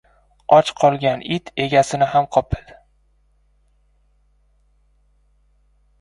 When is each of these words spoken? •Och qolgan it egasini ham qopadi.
•Och 0.57 0.69
qolgan 0.83 1.21
it 1.35 1.51
egasini 1.67 2.07
ham 2.13 2.27
qopadi. 2.37 2.79